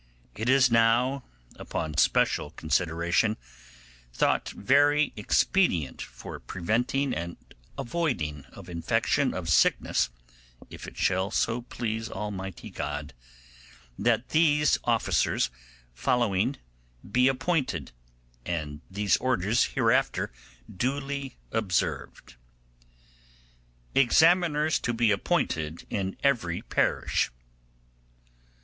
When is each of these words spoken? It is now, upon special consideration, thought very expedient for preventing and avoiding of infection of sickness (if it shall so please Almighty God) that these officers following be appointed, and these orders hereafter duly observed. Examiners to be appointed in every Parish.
It 0.33 0.49
is 0.49 0.71
now, 0.71 1.25
upon 1.57 1.95
special 1.97 2.49
consideration, 2.49 3.37
thought 4.11 4.49
very 4.49 5.13
expedient 5.15 6.01
for 6.01 6.39
preventing 6.39 7.13
and 7.13 7.37
avoiding 7.77 8.45
of 8.45 8.67
infection 8.67 9.31
of 9.35 9.47
sickness 9.47 10.09
(if 10.71 10.87
it 10.87 10.97
shall 10.97 11.29
so 11.29 11.61
please 11.61 12.09
Almighty 12.09 12.71
God) 12.71 13.13
that 13.95 14.29
these 14.29 14.79
officers 14.85 15.51
following 15.93 16.57
be 17.07 17.27
appointed, 17.27 17.91
and 18.43 18.81
these 18.89 19.17
orders 19.17 19.65
hereafter 19.65 20.31
duly 20.67 21.37
observed. 21.51 22.37
Examiners 23.93 24.79
to 24.79 24.93
be 24.93 25.11
appointed 25.11 25.85
in 25.91 26.17
every 26.23 26.63
Parish. 26.63 27.29